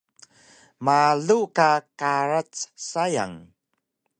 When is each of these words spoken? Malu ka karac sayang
Malu 0.85 1.39
ka 1.57 1.69
karac 1.99 2.51
sayang 2.89 3.35